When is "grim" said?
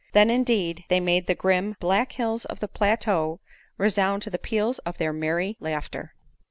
1.35-1.75